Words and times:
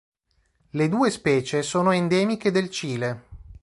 Le 0.71 0.89
due 0.89 1.11
specie 1.11 1.61
sono 1.61 1.91
endemiche 1.91 2.49
del 2.49 2.71
Cile. 2.71 3.23